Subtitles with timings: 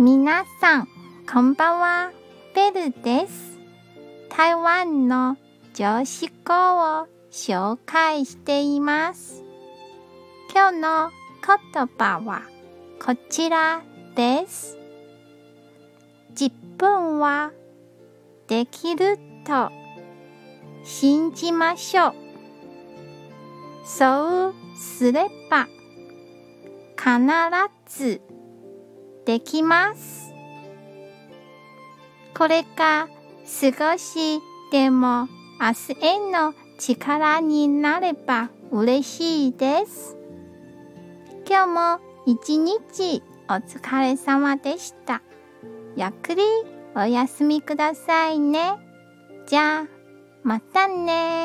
[0.00, 0.88] 皆さん、
[1.28, 2.12] こんばんは。
[2.54, 3.58] ベルです。
[4.28, 5.36] 台湾の
[5.74, 9.42] 常識語を紹介しています。
[10.54, 11.10] 今日の
[11.74, 12.42] 言葉は
[13.04, 13.82] こちら
[14.14, 14.78] です。
[16.30, 17.50] 自分は
[18.46, 19.72] できると
[20.84, 22.14] 信じましょう。
[23.84, 25.66] そうすれば
[26.96, 28.37] 必ず
[29.28, 30.32] できます。
[32.34, 33.08] これが
[33.44, 34.40] 少し
[34.72, 35.28] でも
[35.60, 40.16] 明日への力になれば嬉しいです。
[41.46, 45.20] 今日も一日お疲れ様でした。
[45.94, 46.42] ゆっくり
[46.96, 48.78] お休みくださいね。
[49.46, 49.86] じゃあ、
[50.42, 51.37] またね